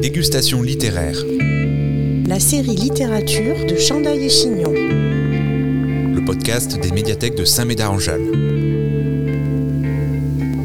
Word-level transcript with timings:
Dégustation 0.00 0.62
littéraire. 0.62 1.18
La 2.26 2.40
série 2.40 2.74
littérature 2.74 3.66
de 3.66 3.76
Chandail 3.76 4.24
et 4.24 4.30
Chignon. 4.30 4.72
Le 4.72 6.24
podcast 6.24 6.80
des 6.80 6.90
médiathèques 6.90 7.34
de 7.36 7.44
Saint-Médard-en-Jalles. 7.44 8.32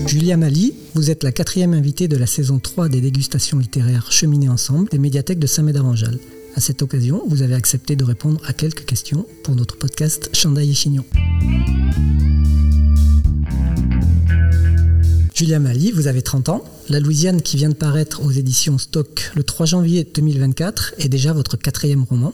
Julia 0.07 0.37
Mali, 0.37 0.73
vous 0.93 1.11
êtes 1.11 1.23
la 1.23 1.33
quatrième 1.33 1.73
invitée 1.73 2.07
de 2.07 2.15
la 2.15 2.27
saison 2.27 2.59
3 2.59 2.87
des 2.87 3.01
dégustations 3.01 3.57
littéraires 3.57 4.09
cheminées 4.09 4.47
ensemble 4.47 4.87
des 4.89 4.99
médiathèques 4.99 5.39
de 5.39 5.47
Saint-Médard-en-Jalles. 5.47 6.19
À 6.55 6.61
cette 6.61 6.81
occasion, 6.81 7.21
vous 7.27 7.41
avez 7.41 7.55
accepté 7.55 7.97
de 7.97 8.05
répondre 8.05 8.39
à 8.47 8.53
quelques 8.53 8.85
questions 8.85 9.25
pour 9.43 9.55
notre 9.55 9.75
podcast 9.75 10.29
Chandail 10.33 10.71
et 10.71 10.73
Chignon. 10.73 11.03
Julia 15.35 15.59
Mali, 15.59 15.91
vous 15.91 16.07
avez 16.07 16.21
30 16.21 16.47
ans. 16.47 16.63
La 16.87 17.01
Louisiane 17.01 17.41
qui 17.41 17.57
vient 17.57 17.67
de 17.67 17.73
paraître 17.73 18.23
aux 18.23 18.31
éditions 18.31 18.77
Stock 18.77 19.31
le 19.35 19.43
3 19.43 19.65
janvier 19.65 20.05
2024 20.05 20.95
est 20.97 21.09
déjà 21.09 21.33
votre 21.33 21.57
quatrième 21.57 22.03
roman. 22.03 22.33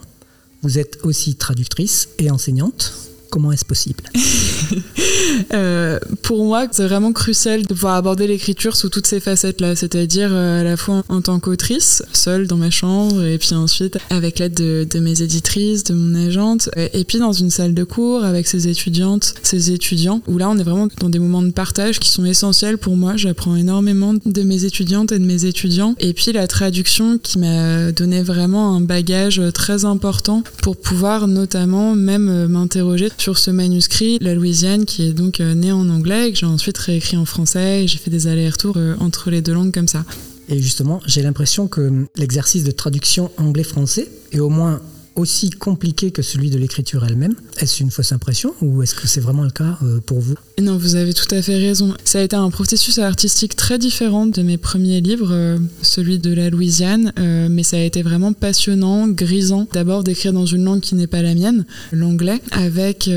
Vous 0.61 0.77
êtes 0.77 0.99
aussi 1.01 1.33
traductrice 1.33 2.09
et 2.19 2.29
enseignante. 2.29 3.10
Comment 3.31 3.51
est-ce 3.53 3.65
possible 3.65 4.03
euh, 5.53 5.99
Pour 6.21 6.43
moi, 6.45 6.67
c'est 6.69 6.85
vraiment 6.85 7.13
crucial 7.13 7.63
de 7.63 7.73
pouvoir 7.73 7.95
aborder 7.95 8.27
l'écriture 8.27 8.75
sous 8.75 8.89
toutes 8.89 9.07
ces 9.07 9.19
facettes-là, 9.19 9.75
c'est-à-dire 9.75 10.29
euh, 10.31 10.59
à 10.59 10.63
la 10.63 10.77
fois 10.77 11.03
en 11.09 11.21
tant 11.21 11.39
qu'autrice, 11.39 12.03
seule 12.13 12.45
dans 12.45 12.57
ma 12.57 12.69
chambre, 12.69 13.23
et 13.23 13.37
puis 13.37 13.53
ensuite 13.53 13.97
avec 14.09 14.39
l'aide 14.39 14.53
de, 14.53 14.85
de, 14.89 14.99
mes 14.99 15.21
éditrices, 15.21 15.85
de 15.85 15.93
mon 15.93 16.27
agente, 16.27 16.69
et 16.75 17.03
puis 17.05 17.19
dans 17.19 17.31
une 17.31 17.49
salle 17.49 17.73
de 17.73 17.83
cours 17.85 18.23
avec 18.23 18.47
ses 18.47 18.67
étudiantes, 18.67 19.33
ses 19.43 19.71
étudiants, 19.71 20.21
où 20.27 20.37
là 20.37 20.49
on 20.49 20.57
est 20.57 20.63
vraiment 20.63 20.89
dans 20.99 21.09
des 21.09 21.19
moments 21.19 21.41
de 21.41 21.51
partage 21.51 21.99
qui 21.99 22.09
sont 22.09 22.25
essentiels 22.25 22.77
pour 22.77 22.97
moi. 22.97 23.15
J'apprends 23.15 23.55
énormément 23.55 24.13
de 24.25 24.41
mes 24.43 24.65
étudiantes 24.65 25.13
et 25.13 25.19
de 25.19 25.25
mes 25.25 25.45
étudiants, 25.45 25.95
et 25.99 26.13
puis 26.13 26.33
la 26.33 26.47
traduction 26.47 27.17
qui 27.17 27.39
m'a 27.39 27.93
donné 27.93 28.21
vraiment 28.21 28.75
un 28.75 28.81
bagage 28.81 29.41
très 29.53 29.85
important 29.85 30.43
pour 30.61 30.75
pouvoir 30.75 31.27
notamment 31.27 31.95
même 31.95 32.29
euh, 32.29 32.47
m'interroger 32.47 33.09
sur 33.21 33.37
ce 33.37 33.51
manuscrit, 33.51 34.17
La 34.19 34.33
Louisiane, 34.33 34.85
qui 34.85 35.03
est 35.03 35.13
donc 35.13 35.41
euh, 35.41 35.53
né 35.53 35.71
en 35.71 35.87
anglais 35.89 36.29
et 36.29 36.33
que 36.33 36.39
j'ai 36.39 36.47
ensuite 36.47 36.79
réécrit 36.79 37.17
en 37.17 37.25
français 37.25 37.87
j'ai 37.87 37.99
fait 37.99 38.09
des 38.09 38.25
allers-retours 38.25 38.77
euh, 38.77 38.95
entre 38.99 39.29
les 39.29 39.43
deux 39.43 39.53
langues 39.53 39.71
comme 39.71 39.87
ça. 39.87 40.03
Et 40.49 40.59
justement, 40.59 41.01
j'ai 41.05 41.21
l'impression 41.21 41.67
que 41.67 42.07
l'exercice 42.15 42.63
de 42.63 42.71
traduction 42.71 43.29
anglais-français 43.37 44.09
est 44.31 44.39
au 44.39 44.49
moins 44.49 44.81
aussi 45.15 45.49
compliqué 45.49 46.11
que 46.11 46.21
celui 46.21 46.49
de 46.49 46.57
l'écriture 46.57 47.05
elle-même? 47.05 47.35
Est-ce 47.59 47.83
une 47.83 47.91
fausse 47.91 48.11
impression 48.11 48.53
ou 48.61 48.81
est-ce 48.81 48.95
que 48.95 49.07
c'est 49.07 49.19
vraiment 49.19 49.43
le 49.43 49.51
cas 49.51 49.77
euh, 49.83 49.99
pour 49.99 50.19
vous? 50.19 50.35
Non, 50.59 50.77
vous 50.77 50.95
avez 50.95 51.13
tout 51.13 51.33
à 51.33 51.41
fait 51.41 51.57
raison. 51.57 51.93
Ça 52.05 52.19
a 52.19 52.21
été 52.21 52.35
un 52.35 52.49
processus 52.49 52.97
artistique 52.99 53.55
très 53.55 53.77
différent 53.77 54.25
de 54.25 54.41
mes 54.41 54.57
premiers 54.57 55.01
livres, 55.01 55.31
euh, 55.31 55.59
celui 55.81 56.19
de 56.19 56.33
la 56.33 56.49
Louisiane, 56.49 57.13
euh, 57.19 57.47
mais 57.49 57.63
ça 57.63 57.77
a 57.77 57.81
été 57.81 58.01
vraiment 58.01 58.33
passionnant, 58.33 59.07
grisant. 59.07 59.67
D'abord 59.73 60.03
d'écrire 60.03 60.33
dans 60.33 60.45
une 60.45 60.63
langue 60.63 60.81
qui 60.81 60.95
n'est 60.95 61.07
pas 61.07 61.21
la 61.21 61.35
mienne, 61.35 61.65
l'anglais, 61.91 62.41
avec 62.51 63.09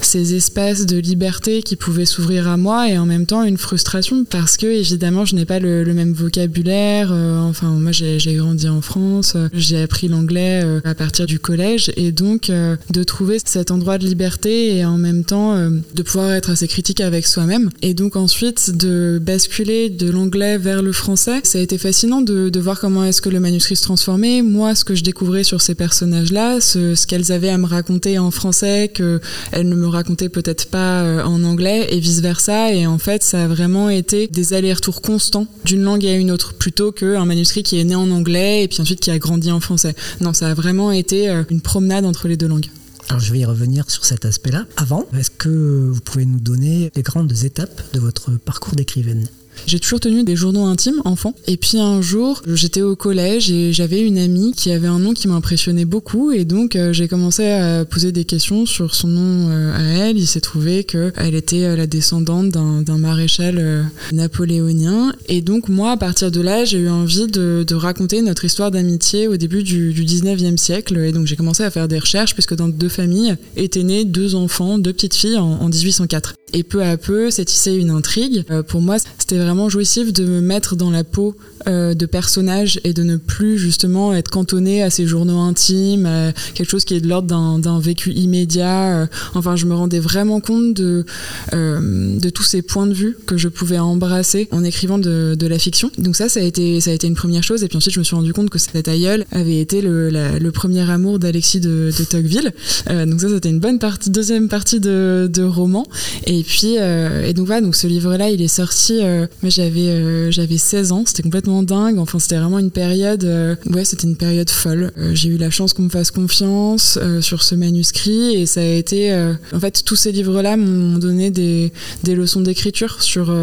ces 0.00 0.34
espaces 0.34 0.86
de 0.86 0.98
liberté 0.98 1.62
qui 1.62 1.76
pouvaient 1.76 2.04
s'ouvrir 2.04 2.48
à 2.48 2.56
moi 2.56 2.88
et 2.88 2.98
en 2.98 3.06
même 3.06 3.26
temps 3.26 3.42
une 3.42 3.58
frustration 3.58 4.24
parce 4.24 4.56
que 4.56 4.66
évidemment 4.66 5.24
je 5.24 5.34
n'ai 5.34 5.44
pas 5.44 5.58
le, 5.58 5.84
même 5.92 6.12
vocabulaire. 6.12 7.12
enfin, 7.12 7.68
moi 7.70 7.92
j'ai 7.92 8.34
grandi 8.34 8.68
en 8.68 8.80
France, 8.80 9.36
j'ai 9.52 9.82
appris 9.82 10.08
l'anglais 10.08 10.62
à 10.84 10.94
partir 11.00 11.24
du 11.24 11.38
collège 11.38 11.90
et 11.96 12.12
donc 12.12 12.50
euh, 12.50 12.76
de 12.90 13.02
trouver 13.04 13.38
cet 13.42 13.70
endroit 13.70 13.96
de 13.96 14.04
liberté 14.04 14.76
et 14.76 14.84
en 14.84 14.98
même 14.98 15.24
temps 15.24 15.54
euh, 15.54 15.70
de 15.94 16.02
pouvoir 16.02 16.32
être 16.32 16.50
assez 16.50 16.68
critique 16.68 17.00
avec 17.00 17.26
soi-même. 17.26 17.70
Et 17.80 17.94
donc 17.94 18.16
ensuite 18.16 18.76
de 18.76 19.18
basculer 19.18 19.88
de 19.88 20.10
l'anglais 20.10 20.58
vers 20.58 20.82
le 20.82 20.92
français. 20.92 21.40
Ça 21.44 21.58
a 21.58 21.62
été 21.62 21.78
fascinant 21.78 22.20
de, 22.20 22.60
voir 22.60 22.78
comment 22.78 23.02
est-ce 23.02 23.22
que 23.22 23.30
le 23.30 23.40
manuscrit 23.40 23.76
se 23.76 23.82
transformait. 23.82 24.42
Moi 24.42 24.74
ce 24.74 24.84
que 24.84 24.94
je 24.94 25.02
découvrais 25.02 25.42
sur 25.42 25.62
ces 25.62 25.74
personnages 25.74 26.32
là 26.32 26.60
ce, 26.60 26.94
ce 26.94 27.06
qu'elles 27.06 27.32
avaient 27.32 27.48
à 27.48 27.56
me 27.56 27.64
raconter 27.64 28.18
en 28.18 28.30
français 28.30 28.90
que 28.92 29.22
elles 29.52 29.70
ne 29.70 29.76
me 29.76 29.86
racontaient 29.86 30.28
peut-être 30.28 30.66
pas 30.66 31.02
euh, 31.02 31.24
en 31.24 31.42
anglais 31.44 31.86
et 31.92 31.98
vice 31.98 32.20
versa 32.20 32.74
et 32.74 32.86
en 32.86 32.98
fait 32.98 33.22
ça 33.22 33.44
a 33.44 33.48
vraiment 33.48 33.88
été 33.88 34.26
des 34.26 34.52
allers-retours 34.52 35.00
constants 35.00 35.46
d'une 35.64 35.82
langue 35.82 36.04
à 36.04 36.14
une 36.14 36.30
autre 36.30 36.52
plutôt 36.52 36.92
qu'un 36.92 37.24
manuscrit 37.24 37.62
qui 37.62 37.80
est 37.80 37.84
né 37.84 37.94
en 37.94 38.10
anglais 38.10 38.64
et 38.64 38.68
puis 38.68 38.82
ensuite 38.82 39.00
qui 39.00 39.10
a 39.10 39.18
grandi 39.18 39.50
en 39.50 39.60
français. 39.60 39.94
Non 40.20 40.34
ça 40.34 40.50
a 40.50 40.52
vraiment 40.52 40.89
été 40.92 41.28
euh, 41.28 41.44
une 41.50 41.60
promenade 41.60 42.04
entre 42.04 42.28
les 42.28 42.36
deux 42.36 42.48
langues. 42.48 42.66
Alors 43.08 43.20
je 43.20 43.32
vais 43.32 43.40
y 43.40 43.44
revenir 43.44 43.90
sur 43.90 44.04
cet 44.04 44.24
aspect-là. 44.24 44.66
Avant, 44.76 45.06
est-ce 45.18 45.30
que 45.30 45.90
vous 45.92 46.00
pouvez 46.00 46.24
nous 46.24 46.38
donner 46.38 46.92
les 46.94 47.02
grandes 47.02 47.32
étapes 47.44 47.82
de 47.92 47.98
votre 47.98 48.32
parcours 48.32 48.74
d'écrivaine? 48.74 49.28
J'ai 49.66 49.80
toujours 49.80 50.00
tenu 50.00 50.24
des 50.24 50.36
journaux 50.36 50.64
intimes, 50.64 51.00
enfant. 51.04 51.34
Et 51.46 51.56
puis 51.56 51.78
un 51.78 52.00
jour, 52.00 52.42
j'étais 52.46 52.82
au 52.82 52.96
collège 52.96 53.50
et 53.50 53.72
j'avais 53.72 54.00
une 54.00 54.18
amie 54.18 54.52
qui 54.52 54.70
avait 54.70 54.88
un 54.88 54.98
nom 54.98 55.12
qui 55.12 55.28
m'impressionnait 55.28 55.84
beaucoup. 55.84 56.32
Et 56.32 56.44
donc, 56.44 56.76
euh, 56.76 56.92
j'ai 56.92 57.08
commencé 57.08 57.46
à 57.46 57.84
poser 57.84 58.12
des 58.12 58.24
questions 58.24 58.66
sur 58.66 58.94
son 58.94 59.08
nom 59.08 59.48
euh, 59.50 59.76
à 59.76 59.82
elle. 59.82 60.18
Il 60.18 60.26
s'est 60.26 60.40
trouvé 60.40 60.84
qu'elle 60.84 61.34
était 61.34 61.64
euh, 61.64 61.76
la 61.76 61.86
descendante 61.86 62.50
d'un 62.50 62.98
maréchal 62.98 63.90
napoléonien. 64.12 65.12
Et 65.28 65.40
donc, 65.40 65.68
moi, 65.68 65.92
à 65.92 65.96
partir 65.96 66.30
de 66.30 66.40
là, 66.40 66.64
j'ai 66.64 66.78
eu 66.78 66.88
envie 66.88 67.26
de, 67.26 67.66
raconter 67.74 68.20
notre 68.20 68.44
histoire 68.44 68.70
d'amitié 68.70 69.26
au 69.26 69.36
début 69.36 69.62
du, 69.62 69.92
du 69.92 70.04
19e 70.04 70.56
siècle. 70.56 70.98
Et 70.98 71.12
donc, 71.12 71.26
j'ai 71.26 71.36
commencé 71.36 71.62
à 71.62 71.70
faire 71.70 71.88
des 71.88 71.98
recherches 71.98 72.34
puisque 72.34 72.54
dans 72.54 72.68
deux 72.68 72.88
familles 72.88 73.36
étaient 73.56 73.82
nés 73.82 74.04
deux 74.04 74.34
enfants, 74.34 74.78
deux 74.78 74.92
petites 74.92 75.14
filles 75.14 75.38
en, 75.38 75.52
en 75.60 75.68
1804. 75.68 76.34
Et 76.52 76.62
peu 76.62 76.82
à 76.82 76.96
peu, 76.96 77.30
c'est 77.30 77.44
tissé 77.44 77.72
une 77.72 77.90
intrigue. 77.90 78.44
pour 78.66 78.80
moi, 78.80 78.96
c'était 79.18 79.38
vraiment 79.38 79.49
vraiment 79.50 79.68
jouissif 79.68 80.12
de 80.12 80.24
me 80.24 80.40
mettre 80.40 80.76
dans 80.76 80.90
la 80.90 81.04
peau 81.04 81.36
euh, 81.66 81.94
de 81.94 82.06
personnages 82.06 82.80
et 82.84 82.94
de 82.94 83.02
ne 83.02 83.16
plus 83.16 83.58
justement 83.58 84.14
être 84.14 84.30
cantonné 84.30 84.82
à 84.82 84.90
ces 84.90 85.06
journaux 85.06 85.40
intimes, 85.40 86.06
à 86.06 86.32
quelque 86.54 86.70
chose 86.70 86.84
qui 86.84 86.94
est 86.94 87.00
de 87.00 87.08
l'ordre 87.08 87.58
d'un 87.58 87.80
vécu 87.80 88.12
immédiat. 88.12 89.02
Euh, 89.02 89.06
enfin, 89.34 89.56
je 89.56 89.66
me 89.66 89.74
rendais 89.74 89.98
vraiment 89.98 90.40
compte 90.40 90.74
de, 90.74 91.04
euh, 91.52 92.18
de 92.18 92.30
tous 92.30 92.44
ces 92.44 92.62
points 92.62 92.86
de 92.86 92.94
vue 92.94 93.16
que 93.26 93.36
je 93.36 93.48
pouvais 93.48 93.78
embrasser 93.78 94.48
en 94.52 94.64
écrivant 94.64 94.98
de, 94.98 95.36
la 95.40 95.58
fiction. 95.58 95.90
Donc 95.98 96.14
ça, 96.14 96.28
ça 96.28 96.38
a, 96.38 96.44
été, 96.44 96.80
ça 96.80 96.92
a 96.92 96.94
été 96.94 97.08
une 97.08 97.16
première 97.16 97.42
chose. 97.42 97.64
Et 97.64 97.68
puis 97.68 97.76
ensuite, 97.76 97.94
je 97.94 97.98
me 97.98 98.04
suis 98.04 98.14
rendu 98.14 98.32
compte 98.32 98.50
que 98.50 98.58
cet 98.58 98.86
aïeul 98.86 99.26
avait 99.32 99.58
été 99.58 99.82
le, 99.82 100.50
premier 100.52 100.88
amour 100.88 101.18
d'Alexis 101.18 101.60
de, 101.60 101.90
Tocqueville. 102.08 102.52
Euh, 102.88 103.04
donc 103.04 103.20
ça, 103.20 103.28
c'était 103.28 103.48
une 103.50 103.58
bonne 103.58 103.78
partie, 103.78 104.10
deuxième 104.10 104.48
partie 104.48 104.78
de, 104.78 105.28
de 105.32 105.42
roman. 105.42 105.84
Et 106.26 106.42
puis, 106.44 106.76
euh, 106.78 107.26
et 107.26 107.32
donc 107.32 107.46
voilà, 107.46 107.62
donc 107.62 107.74
ce 107.74 107.86
livre-là, 107.86 108.30
il 108.30 108.40
est 108.42 108.48
sorti 108.48 109.00
j'avais 109.48 109.88
euh, 109.88 110.30
j'avais 110.30 110.58
16 110.58 110.92
ans, 110.92 111.04
c'était 111.06 111.22
complètement 111.22 111.62
dingue. 111.62 111.98
Enfin, 111.98 112.18
c'était 112.18 112.36
vraiment 112.36 112.58
une 112.58 112.70
période. 112.70 113.24
Euh, 113.24 113.56
ouais, 113.70 113.84
c'était 113.86 114.06
une 114.06 114.16
période 114.16 114.50
folle. 114.50 114.92
Euh, 114.98 115.14
j'ai 115.14 115.30
eu 115.30 115.38
la 115.38 115.50
chance 115.50 115.72
qu'on 115.72 115.84
me 115.84 115.88
fasse 115.88 116.10
confiance 116.10 116.98
sur 117.20 117.42
ce 117.42 117.54
manuscrit 117.54 118.34
et 118.34 118.46
ça 118.46 118.60
a 118.60 118.64
été. 118.64 119.12
En 119.54 119.60
fait, 119.60 119.82
tous 119.84 119.96
ces 119.96 120.12
livres-là 120.12 120.56
m'ont 120.56 120.98
donné 120.98 121.30
des, 121.30 121.72
des 122.02 122.14
leçons 122.14 122.42
d'écriture, 122.42 123.02
sur, 123.02 123.34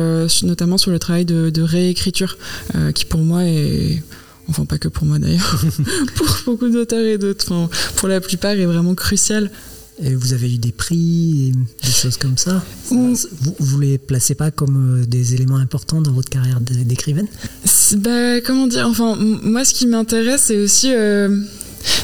notamment 0.43 0.77
sur 0.77 0.91
le 0.91 0.99
travail 0.99 1.25
de, 1.25 1.49
de 1.49 1.61
réécriture, 1.61 2.37
qui 2.93 3.05
pour 3.05 3.21
moi 3.21 3.43
est 3.45 4.03
enfin 4.49 4.65
pas 4.65 4.77
que 4.77 4.87
pour 4.87 5.05
moi 5.05 5.19
d'ailleurs, 5.19 5.61
pour 6.15 6.27
beaucoup 6.45 6.69
d'auteurs 6.69 7.05
et 7.05 7.17
d'autres, 7.17 7.51
enfin, 7.51 7.69
pour 7.95 8.07
la 8.07 8.21
plupart 8.21 8.51
est 8.51 8.65
vraiment 8.65 8.95
crucial. 8.95 9.49
Et 10.03 10.13
vous 10.13 10.33
avez 10.33 10.53
eu 10.53 10.57
des 10.57 10.71
prix, 10.71 11.53
des 11.83 11.91
choses 11.91 12.17
comme 12.17 12.37
ça. 12.37 12.63
Mmh. 12.91 13.13
Vous, 13.41 13.55
vous 13.59 13.79
les 13.79 13.97
placez 13.97 14.35
pas 14.35 14.51
comme 14.51 15.05
des 15.07 15.33
éléments 15.33 15.57
importants 15.57 16.01
dans 16.01 16.11
votre 16.11 16.29
carrière 16.29 16.61
d'écrivaine? 16.61 17.27
Bah, 17.97 18.41
Comment 18.41 18.67
dire 18.67 18.87
Enfin, 18.87 19.15
moi, 19.15 19.65
ce 19.65 19.73
qui 19.73 19.87
m'intéresse, 19.87 20.43
c'est 20.43 20.57
aussi. 20.57 20.91
Euh 20.93 21.43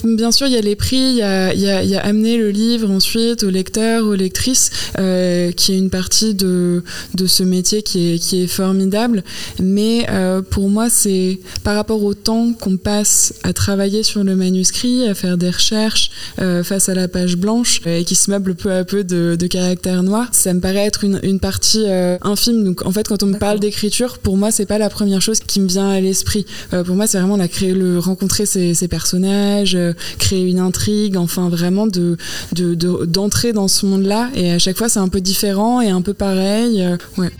Bien 0.03 0.33
sûr, 0.33 0.47
il 0.47 0.53
y 0.53 0.57
a 0.57 0.61
les 0.61 0.75
prix, 0.75 0.97
il 0.97 1.15
y 1.15 1.21
a, 1.21 1.53
il 1.53 1.61
y 1.61 1.69
a, 1.69 1.81
il 1.81 1.89
y 1.89 1.95
a 1.95 2.01
amener 2.01 2.37
le 2.37 2.49
livre 2.49 2.91
ensuite 2.91 3.43
aux 3.43 3.49
lecteurs, 3.49 4.05
aux 4.05 4.15
lectrices, 4.15 4.69
euh, 4.99 5.51
qui 5.53 5.71
est 5.71 5.77
une 5.77 5.89
partie 5.89 6.33
de, 6.33 6.83
de 7.13 7.25
ce 7.25 7.41
métier 7.41 7.83
qui 7.83 8.13
est, 8.13 8.19
qui 8.19 8.43
est 8.43 8.47
formidable. 8.47 9.23
Mais 9.61 10.05
euh, 10.09 10.41
pour 10.41 10.69
moi, 10.69 10.89
c'est 10.89 11.39
par 11.63 11.75
rapport 11.75 12.03
au 12.03 12.13
temps 12.13 12.51
qu'on 12.51 12.75
passe 12.75 13.33
à 13.43 13.53
travailler 13.53 14.03
sur 14.03 14.25
le 14.25 14.35
manuscrit, 14.35 15.07
à 15.07 15.13
faire 15.13 15.37
des 15.37 15.49
recherches 15.49 16.11
euh, 16.41 16.63
face 16.63 16.89
à 16.89 16.95
la 16.95 17.07
page 17.07 17.37
blanche 17.37 17.79
et 17.85 18.03
qui 18.03 18.15
se 18.15 18.29
meuble 18.29 18.55
peu 18.55 18.73
à 18.73 18.83
peu 18.83 19.05
de, 19.05 19.37
de 19.39 19.47
caractères 19.47 20.03
noirs, 20.03 20.27
ça 20.33 20.53
me 20.53 20.59
paraît 20.59 20.85
être 20.85 21.05
une, 21.05 21.21
une 21.23 21.39
partie 21.39 21.85
infime. 22.21 22.65
Donc 22.65 22.85
en 22.85 22.91
fait, 22.91 23.07
quand 23.07 23.23
on 23.23 23.27
me 23.27 23.37
parle 23.37 23.61
d'écriture, 23.61 24.17
pour 24.17 24.35
moi, 24.35 24.51
c'est 24.51 24.65
pas 24.65 24.77
la 24.77 24.89
première 24.89 25.21
chose 25.21 25.39
qui 25.39 25.61
me 25.61 25.67
vient 25.67 25.89
à 25.89 26.01
l'esprit. 26.01 26.45
Pour 26.85 26.95
moi, 26.95 27.07
c'est 27.07 27.19
vraiment 27.19 27.37
la 27.37 27.47
créer, 27.47 27.73
le 27.73 27.99
rencontrer 27.99 28.45
ces, 28.45 28.73
ces 28.73 28.89
personnages 28.89 29.77
créer 30.19 30.43
une 30.43 30.59
intrigue, 30.59 31.17
enfin 31.17 31.49
vraiment 31.49 31.87
de 31.87 32.17
d'entrer 32.53 33.49
de, 33.49 33.53
de, 33.53 33.55
dans 33.55 33.67
ce 33.67 33.85
monde-là. 33.85 34.29
Et 34.35 34.51
à 34.51 34.59
chaque 34.59 34.77
fois, 34.77 34.89
c'est 34.89 34.99
un 34.99 35.07
peu 35.07 35.21
différent 35.21 35.81
et 35.81 35.89
un 35.89 36.01
peu 36.01 36.13
pareil. 36.13 36.81
Euh, 36.81 36.97
ouais. 37.17 37.31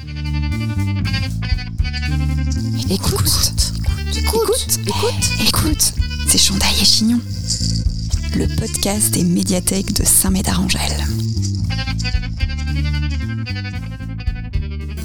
Écoute, 2.89 3.53
écoute, 4.15 4.67
écoute, 4.85 5.47
écoute, 5.47 5.93
c'est 6.27 6.37
Chandail 6.37 6.73
et 6.81 6.85
Chignon, 6.85 7.19
le 8.35 8.47
podcast 8.59 9.13
des 9.13 9.23
médiathèques 9.23 9.93
de 9.93 10.03
Saint-Médard-en-Jalles. 10.03 11.05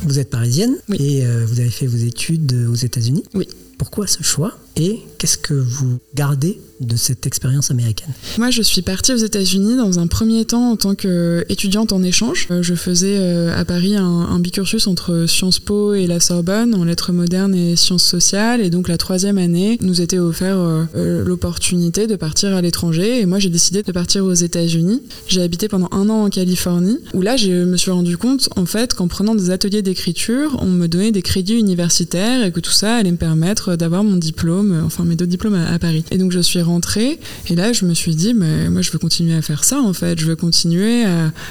Vous 0.02 0.18
êtes 0.18 0.30
parisienne 0.30 0.74
oui. 0.88 0.96
et 1.00 1.26
euh, 1.26 1.44
vous 1.46 1.60
avez 1.60 1.70
fait 1.70 1.86
vos 1.86 1.98
études 1.98 2.66
aux 2.70 2.74
États-Unis. 2.74 3.24
Oui. 3.34 3.46
Pourquoi 3.78 4.06
ce 4.06 4.22
choix 4.22 4.58
et 4.78 5.00
qu'est-ce 5.18 5.38
que 5.38 5.54
vous 5.54 5.98
gardez 6.14 6.60
de 6.80 6.94
cette 6.94 7.26
expérience 7.26 7.72
américaine 7.72 8.12
Moi, 8.38 8.52
je 8.52 8.62
suis 8.62 8.82
partie 8.82 9.12
aux 9.12 9.16
États-Unis 9.16 9.76
dans 9.76 9.98
un 9.98 10.06
premier 10.06 10.44
temps 10.44 10.70
en 10.70 10.76
tant 10.76 10.94
qu'étudiante 10.94 11.92
en 11.92 12.04
échange. 12.04 12.46
Euh, 12.52 12.62
je 12.62 12.76
faisais 12.76 13.16
euh, 13.18 13.58
à 13.58 13.64
Paris 13.64 13.96
un, 13.96 14.04
un, 14.04 14.38
bicursus 14.38 14.86
entre 14.86 15.26
Sciences 15.26 15.58
Po 15.58 15.94
et 15.94 16.06
la 16.06 16.20
Sorbonne 16.20 16.76
en 16.76 16.84
lettres 16.84 17.10
modernes 17.10 17.56
et 17.56 17.74
sciences 17.74 18.04
sociales. 18.04 18.60
Et 18.60 18.70
donc, 18.70 18.86
la 18.86 18.96
troisième 18.96 19.38
année 19.38 19.76
nous 19.80 20.00
était 20.00 20.20
offert 20.20 20.56
euh, 20.56 21.24
l'opportunité 21.24 22.06
de 22.06 22.14
partir 22.14 22.54
à 22.54 22.62
l'étranger. 22.62 23.20
Et 23.20 23.26
moi, 23.26 23.40
j'ai 23.40 23.50
décidé 23.50 23.82
de 23.82 23.90
partir 23.90 24.24
aux 24.24 24.34
États-Unis. 24.34 25.02
J'ai 25.26 25.42
habité 25.42 25.66
pendant 25.66 25.88
un 25.90 26.08
an 26.08 26.26
en 26.26 26.30
Californie, 26.30 27.00
où 27.12 27.22
là, 27.22 27.36
je 27.36 27.64
me 27.64 27.76
suis 27.76 27.90
rendu 27.90 28.16
compte, 28.16 28.48
en 28.54 28.66
fait, 28.66 28.94
qu'en 28.94 29.08
prenant 29.08 29.34
des 29.34 29.50
ateliers 29.50 29.82
d'écriture, 29.82 30.56
on 30.60 30.66
me 30.66 30.86
donnait 30.86 31.10
des 31.10 31.22
crédits 31.22 31.58
universitaires 31.58 32.44
et 32.44 32.52
que 32.52 32.60
tout 32.60 32.70
ça 32.70 32.94
allait 32.94 33.10
me 33.10 33.16
permettre 33.16 33.67
d'avoir 33.76 34.04
mon 34.04 34.16
diplôme, 34.16 34.82
enfin 34.84 35.04
mes 35.04 35.16
deux 35.16 35.26
diplômes 35.26 35.54
à, 35.54 35.78
Paris. 35.78 36.04
Et 36.10 36.18
donc, 36.18 36.32
je 36.32 36.40
suis 36.40 36.62
rentrée. 36.62 37.18
Et 37.48 37.54
là, 37.54 37.72
je 37.72 37.84
me 37.84 37.94
suis 37.94 38.14
dit, 38.14 38.34
moi, 38.34 38.82
je 38.82 38.90
veux 38.90 38.98
continuer 38.98 39.34
à 39.34 39.42
faire 39.42 39.64
ça, 39.64 39.80
en 39.80 39.92
fait. 39.92 40.18
Je 40.18 40.26
veux 40.26 40.36
continuer 40.36 41.04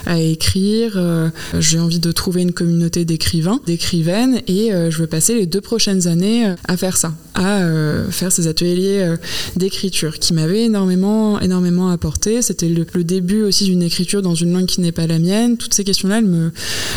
à, 0.05 0.19
écrire. 0.19 0.93
Euh, 0.95 1.29
J'ai 1.59 1.79
envie 1.79 1.99
de 1.99 2.11
trouver 2.11 2.41
une 2.41 2.53
communauté 2.53 3.05
d'écrivains, 3.05 3.59
d'écrivaines, 3.65 4.41
et 4.47 4.73
euh, 4.73 4.89
je 4.91 4.97
veux 4.97 5.07
passer 5.07 5.35
les 5.35 5.45
deux 5.45 5.61
prochaines 5.61 6.07
années 6.07 6.47
euh, 6.47 6.55
à 6.67 6.75
faire 6.75 6.97
ça, 6.97 7.13
à 7.33 7.61
euh, 7.61 8.09
faire 8.11 8.31
ces 8.31 8.47
ateliers 8.47 8.99
euh, 8.99 9.17
d'écriture 9.55 10.19
qui 10.19 10.33
m'avaient 10.33 10.63
énormément, 10.63 11.39
énormément 11.39 11.89
apporté. 11.89 12.41
C'était 12.41 12.67
le, 12.67 12.85
début 13.03 13.43
aussi 13.43 13.65
d'une 13.65 13.83
écriture 13.83 14.21
dans 14.21 14.35
une 14.35 14.51
langue 14.53 14.65
qui 14.65 14.81
n'est 14.81 14.91
pas 14.91 15.07
la 15.07 15.19
mienne. 15.19 15.55
Toutes 15.57 15.73
ces 15.73 15.83
questions-là, 15.83 16.17
elles 16.17 16.25
me, 16.25 16.51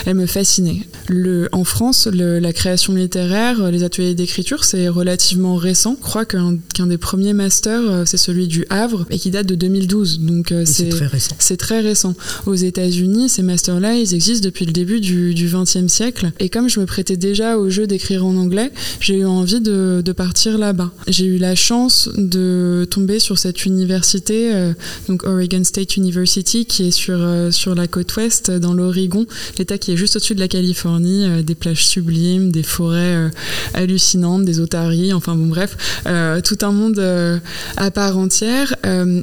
elles 0.07 0.15
me 0.15 0.27
fascinaient. 0.27 0.83
En 1.53 1.65
France, 1.65 2.09
la 2.13 2.53
création 2.53 2.95
littéraire, 2.95 3.71
les 3.71 3.85
ateliers 3.85 4.15
d'écriture, 4.15 4.65
c'est 4.65 4.89
relativement 4.89 5.10
récent. 5.57 5.97
Je 5.99 6.03
crois 6.03 6.25
qu'un 6.25 6.57
qu 6.75 6.83
des 6.83 6.99
premiers 6.99 7.33
masters, 7.33 8.07
c'est 8.07 8.17
celui 8.17 8.47
du 8.47 8.65
Havre 8.71 9.07
et 9.11 9.19
qui 9.19 9.31
date 9.31 9.47
de 9.47 9.55
2012. 9.55 10.21
Donc 10.21 10.53
c'est 10.65 10.89
très 10.89 11.07
récent. 11.07 11.37
C'est 11.39 11.57
très 11.57 11.81
récent. 11.81 12.15
Aux 12.47 12.55
États-Unis, 12.55 13.29
ces 13.29 13.43
masters-là, 13.43 13.95
ils 13.95 14.15
existent 14.15 14.45
depuis 14.45 14.67
le 14.67 14.73
début 14.73 15.01
du 15.01 15.35
XXe 15.35 15.87
siècle. 15.93 16.33
Et 16.39 16.49
comme 16.49 16.69
je 16.69 16.81
me 16.81 16.87
prêtais 16.87 17.17
déjà 17.17 17.59
au 17.59 17.71
jeu 17.71 17.87
d'écrire 17.87 18.25
en 18.25 18.37
anglais, 18.37 18.73
j'ai 19.01 19.19
eu 19.19 19.27
envie 19.27 19.61
de, 19.61 20.03
de 20.05 20.13
partir 20.13 20.59
là-bas. 20.59 20.91
J'ai 21.09 21.27
eu 21.27 21.39
la 21.39 21.55
chance 21.55 22.09
de 22.17 22.87
tomber 22.91 23.19
sur 23.19 23.39
cette 23.39 23.65
université, 23.67 24.55
euh, 24.55 24.73
donc 25.09 25.25
Oregon 25.25 25.65
State 25.65 25.97
University, 25.97 26.67
qui 26.67 26.89
est 26.89 26.91
sur, 26.91 27.19
euh, 27.21 27.51
sur 27.51 27.75
la 27.75 27.87
côte 27.87 28.15
ouest, 28.17 28.51
dans 28.51 28.75
l'Oregon, 28.75 29.27
l'État 29.59 29.79
qui 29.79 29.93
est 29.93 29.97
juste 29.97 30.17
au-dessus 30.17 30.35
de 30.35 30.41
la 30.41 30.49
Californie, 30.49 31.25
euh, 31.25 31.43
des 31.43 31.55
plages 31.55 31.87
sublimes, 31.87 32.51
des 32.51 32.63
forêts 32.63 33.31
hallucinantes, 33.75 34.45
des 34.45 34.61
enfin 35.13 35.35
bon 35.35 35.47
bref, 35.47 35.77
tout 36.45 36.59
un 36.63 36.73
monde 36.73 37.03
à 37.77 37.91
part 37.91 38.19
entière. 38.19 38.75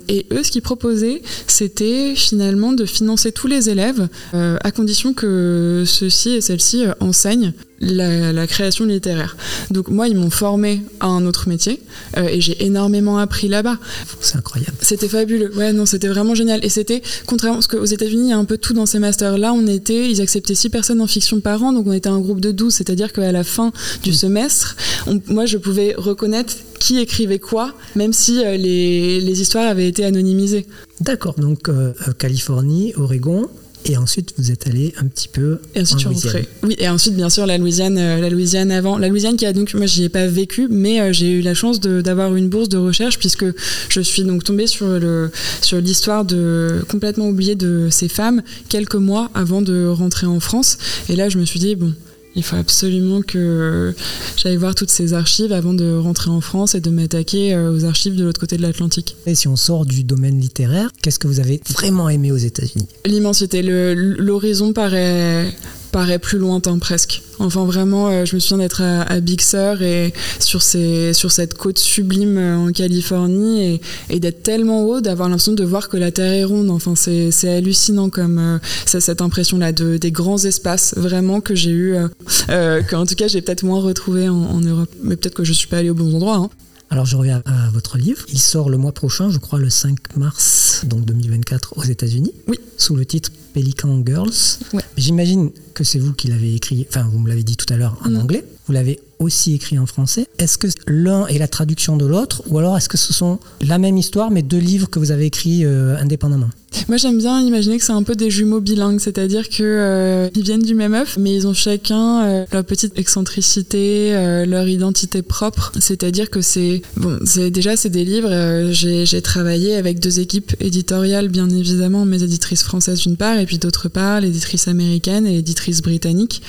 et 0.07 0.25
eux, 0.31 0.43
ce 0.43 0.51
qu'ils 0.51 0.61
proposaient, 0.61 1.21
c'était 1.47 2.13
finalement 2.15 2.73
de 2.73 2.85
financer 2.85 3.31
tous 3.31 3.47
les 3.47 3.69
élèves, 3.69 4.07
à 4.33 4.71
condition 4.71 5.13
que 5.13 5.83
ceux-ci 5.85 6.31
et 6.31 6.41
celles-ci 6.41 6.85
enseignent 6.99 7.53
la, 7.79 8.33
la, 8.33 8.47
création 8.47 8.85
littéraire. 8.85 9.37
Donc 9.71 9.89
moi, 9.89 10.07
ils 10.07 10.17
m'ont 10.17 10.29
formé 10.29 10.81
à 10.99 11.07
un 11.07 11.25
autre 11.25 11.47
métier 11.47 11.81
euh, 12.17 12.27
et 12.27 12.41
j'ai 12.41 12.65
énormément 12.65 13.17
appris 13.17 13.47
là-bas. 13.47 13.77
C'est 14.19 14.37
incroyable. 14.37 14.77
C'était 14.81 15.07
fabuleux. 15.07 15.55
Ouais, 15.55 15.73
non, 15.73 15.85
c'était 15.85 16.07
vraiment 16.07 16.35
génial. 16.35 16.63
Et 16.63 16.69
c'était 16.69 17.01
contrairement 17.25 17.57
parce 17.57 17.67
qu'aux 17.67 17.85
États-Unis, 17.85 18.27
il 18.27 18.29
y 18.29 18.33
a 18.33 18.37
un 18.37 18.45
peu 18.45 18.57
tout 18.57 18.73
dans 18.73 18.85
ces 18.85 18.99
masters. 18.99 19.37
Là, 19.37 19.53
on 19.53 19.67
était, 19.67 20.09
ils 20.09 20.21
acceptaient 20.21 20.55
six 20.55 20.69
personnes 20.69 21.01
en 21.01 21.07
fiction 21.07 21.39
par 21.39 21.61
an, 21.63 21.73
donc 21.73 21.87
on 21.87 21.93
était 21.93 22.09
un 22.09 22.19
groupe 22.19 22.41
de 22.41 22.51
12. 22.51 22.73
C'est-à-dire 22.73 23.13
qu'à 23.13 23.31
la 23.31 23.43
fin 23.43 23.71
du 24.03 24.11
mmh. 24.11 24.13
semestre, 24.13 24.75
on, 25.05 25.21
moi, 25.27 25.45
je 25.45 25.57
pouvais 25.57 25.93
reconnaître 25.97 26.55
qui 26.79 26.99
écrivait 26.99 27.39
quoi, 27.39 27.73
même 27.95 28.13
si 28.13 28.43
euh, 28.43 28.55
les, 28.57 29.19
les, 29.19 29.41
histoires 29.41 29.67
avaient 29.67 29.87
été 29.87 30.05
anonymisées. 30.05 30.65
D'accord. 31.01 31.35
Donc 31.37 31.69
euh, 31.69 31.93
Californie, 32.17 32.93
Oregon. 32.95 33.49
Et 33.85 33.95
ensuite, 33.95 34.33
vous 34.37 34.51
êtes 34.51 34.67
allé 34.67 34.93
un 34.97 35.05
petit 35.05 35.27
peu. 35.27 35.59
Et 35.73 35.81
ensuite, 35.81 36.07
en 36.07 36.11
rentrée. 36.11 36.47
Oui, 36.63 36.75
et 36.77 36.89
ensuite, 36.89 37.15
bien 37.15 37.29
sûr, 37.29 37.45
la 37.45 37.57
Louisiane, 37.57 37.97
euh, 37.97 38.19
la 38.19 38.29
Louisiane 38.29 38.71
avant. 38.71 38.97
La 38.97 39.07
Louisiane 39.07 39.37
qui 39.37 39.45
a 39.45 39.53
donc, 39.53 39.73
moi, 39.73 39.85
j'y 39.85 40.03
ai 40.03 40.09
pas 40.09 40.27
vécu, 40.27 40.67
mais 40.69 40.99
euh, 40.99 41.13
j'ai 41.13 41.31
eu 41.31 41.41
la 41.41 41.53
chance 41.53 41.79
d'avoir 41.79 42.35
une 42.35 42.49
bourse 42.49 42.69
de 42.69 42.77
recherche 42.77 43.17
puisque 43.17 43.45
je 43.89 44.01
suis 44.01 44.23
donc 44.23 44.43
tombée 44.43 44.67
sur 44.67 44.87
le 44.87 45.31
sur 45.61 45.79
l'histoire 45.79 46.25
de 46.25 46.83
complètement 46.89 47.29
oubliée 47.29 47.55
de 47.55 47.87
ces 47.89 48.09
femmes 48.09 48.41
quelques 48.69 48.95
mois 48.95 49.31
avant 49.33 49.61
de 49.61 49.87
rentrer 49.87 50.27
en 50.27 50.39
France. 50.39 50.77
Et 51.09 51.15
là, 51.15 51.29
je 51.29 51.37
me 51.37 51.45
suis 51.45 51.59
dit 51.59 51.75
bon, 51.75 51.93
il 52.37 52.43
faut 52.43 52.55
absolument 52.55 53.21
que 53.21 53.93
j'aille 54.37 54.55
voir 54.57 54.75
toutes 54.75 54.91
ces 54.91 55.13
archives 55.13 55.51
avant 55.51 55.73
de 55.73 55.97
rentrer 55.97 56.29
en 56.29 56.39
France 56.39 56.75
et 56.75 56.79
de 56.81 56.89
m'attaquer 56.91 57.57
aux 57.57 57.83
archives 57.83 58.15
de 58.15 58.23
l'autre 58.23 58.39
côté 58.39 58.57
de 58.57 58.61
l'Atlantique. 58.61 59.17
Et 59.25 59.35
si 59.35 59.47
on 59.47 59.55
sort 59.55 59.85
du 59.85 60.03
domaine 60.03 60.39
littéraire, 60.39 60.91
qu'est-ce 61.01 61.19
que 61.19 61.27
vous 61.27 61.39
avez 61.39 61.59
vraiment 61.73 62.09
aimé 62.09 62.31
aux 62.31 62.37
États-Unis? 62.37 62.87
L'immensité, 63.05 63.63
l'horizon 63.63 64.71
paraît 64.71 65.51
paraît 65.91 66.19
plus 66.19 66.37
lointain 66.37 66.77
presque. 66.79 67.23
Enfin 67.39 67.65
vraiment, 67.65 68.09
euh, 68.09 68.25
je 68.25 68.35
me 68.35 68.39
souviens 68.39 68.57
d'être 68.57 68.81
à, 68.81 69.01
à, 69.03 69.19
Big 69.19 69.41
Sur 69.41 69.81
et 69.81 70.13
sur, 70.39 70.61
ces, 70.61 71.13
sur 71.13 71.31
cette 71.31 71.55
côte 71.55 71.77
sublime 71.77 72.37
en 72.37 72.71
Californie 72.71 73.79
et, 74.09 74.19
d'être 74.19 74.43
tellement 74.43 74.83
haut, 74.85 75.01
d'avoir 75.01 75.29
l'impression 75.29 75.53
de 75.53 75.63
voir 75.63 75.89
que 75.89 75.97
la 75.97 76.11
Terre 76.11 76.33
est 76.33 76.43
ronde. 76.43 76.69
Enfin 76.69 76.93
c'est 76.95 77.49
hallucinant 77.49 78.09
comme 78.09 78.39
euh, 78.39 78.57
cette 78.85 79.21
impression-là 79.21 79.71
de, 79.71 79.97
des 79.97 80.11
grands 80.11 80.43
espaces 80.43 80.93
vraiment 80.97 81.41
que 81.41 81.55
j'ai 81.55 81.71
eu, 81.71 81.95
euh, 81.95 82.07
euh, 82.49 82.81
qu'en 82.83 83.05
tout 83.05 83.15
cas 83.15 83.27
j'ai 83.27 83.41
peut-être 83.41 83.63
moins 83.63 83.81
retrouvé 83.81 84.29
en, 84.29 84.59
Europe. 84.61 84.89
Mais 85.03 85.15
peut-être 85.15 85.35
que 85.35 85.43
je 85.43 85.53
suis 85.53 85.67
pas 85.67 85.77
allée 85.77 85.89
au 85.89 85.95
bon 85.95 86.15
endroit. 86.15 86.35
Hein. 86.35 86.49
Alors 86.89 87.05
je 87.05 87.17
reviens 87.17 87.41
à 87.45 87.69
votre 87.71 87.97
livre. 87.97 88.25
Il 88.31 88.39
sort 88.39 88.69
le 88.69 88.77
mois 88.77 88.93
prochain, 88.93 89.29
je 89.29 89.37
crois 89.37 89.59
le 89.59 89.69
5 89.69 90.15
mars 90.15 90.81
donc 90.85 91.05
2024 91.05 91.77
aux 91.77 91.83
États-Unis. 91.83 92.33
Oui. 92.47 92.59
Sous 92.77 92.95
le 92.95 93.05
titre 93.05 93.31
Pelican 93.53 94.03
Girls. 94.05 94.59
Ouais. 94.73 94.83
J'imagine 94.97 95.51
que 95.73 95.83
c'est 95.83 95.99
vous 95.99 96.13
qui 96.13 96.27
l'avez 96.27 96.55
écrit, 96.55 96.85
enfin 96.89 97.07
vous 97.11 97.19
me 97.19 97.27
l'avez 97.27 97.43
dit 97.43 97.57
tout 97.57 97.71
à 97.73 97.77
l'heure 97.77 97.97
en 98.05 98.11
mmh. 98.11 98.17
anglais. 98.17 98.45
Vous 98.67 98.73
l'avez 98.73 98.99
aussi 99.19 99.53
écrit 99.53 99.79
en 99.79 99.85
français. 99.85 100.27
Est-ce 100.37 100.57
que 100.57 100.67
l'un 100.85 101.25
est 101.27 101.37
la 101.37 101.47
traduction 101.47 101.97
de 101.97 102.05
l'autre 102.05 102.43
ou 102.47 102.57
alors 102.59 102.77
est-ce 102.77 102.89
que 102.89 102.97
ce 102.97 103.13
sont 103.13 103.39
la 103.61 103.77
même 103.77 103.97
histoire 103.97 104.31
mais 104.31 104.41
deux 104.41 104.59
livres 104.59 104.89
que 104.89 104.99
vous 104.99 105.11
avez 105.11 105.25
écrits 105.25 105.65
euh, 105.65 105.97
indépendamment? 105.97 106.49
Moi, 106.87 106.97
j'aime 106.97 107.17
bien 107.17 107.41
imaginer 107.41 107.77
que 107.77 107.83
c'est 107.83 107.93
un 107.93 108.03
peu 108.03 108.15
des 108.15 108.29
jumeaux 108.29 108.59
bilingues, 108.59 108.99
c'est-à-dire 108.99 109.49
que 109.49 109.63
euh, 109.63 110.29
ils 110.35 110.43
viennent 110.43 110.61
du 110.61 110.75
même 110.75 110.93
œuf, 110.93 111.17
mais 111.19 111.33
ils 111.33 111.47
ont 111.47 111.53
chacun 111.53 112.23
euh, 112.23 112.45
leur 112.51 112.63
petite 112.63 112.97
excentricité, 112.97 114.15
euh, 114.15 114.45
leur 114.45 114.67
identité 114.67 115.21
propre. 115.21 115.71
C'est-à-dire 115.79 116.29
que 116.29 116.41
c'est 116.41 116.81
bon, 116.95 117.19
c'est 117.25 117.51
déjà 117.51 117.75
c'est 117.75 117.89
des 117.89 118.03
livres. 118.03 118.71
J'ai 118.71 119.21
travaillé 119.21 119.75
avec 119.75 119.99
deux 119.99 120.19
équipes 120.19 120.55
éditoriales, 120.59 121.29
bien 121.29 121.49
évidemment, 121.49 122.05
mes 122.05 122.23
éditrices 122.23 122.63
françaises 122.63 122.99
d'une 122.99 123.17
part, 123.17 123.37
et 123.39 123.45
puis 123.45 123.57
d'autre 123.57 123.89
part 123.89 124.21
l'éditrice 124.21 124.67
américaine 124.67 125.25
et 125.25 125.33
l'éditrice 125.33 125.81
britannique, 125.81 126.41